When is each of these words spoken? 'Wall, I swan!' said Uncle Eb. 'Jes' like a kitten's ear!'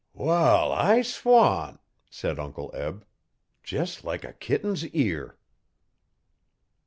'Wall, 0.15 0.71
I 0.71 1.03
swan!' 1.03 1.77
said 2.09 2.39
Uncle 2.39 2.71
Eb. 2.73 3.05
'Jes' 3.63 4.03
like 4.03 4.23
a 4.23 4.33
kitten's 4.33 4.83
ear!' 4.87 5.37